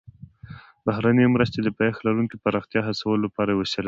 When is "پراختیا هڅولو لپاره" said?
2.43-3.49